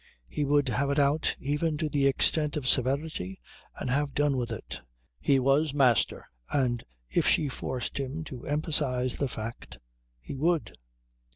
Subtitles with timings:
[0.27, 3.39] He would have it out even to the extent of severity
[3.79, 4.81] and have done with it.
[5.19, 9.77] He was master, and if she forced him to emphasize the fact
[10.19, 10.75] he would.